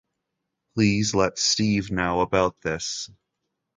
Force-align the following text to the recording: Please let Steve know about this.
Please 0.73 1.13
let 1.13 1.37
Steve 1.37 1.91
know 1.91 2.21
about 2.21 2.59
this. 2.61 3.11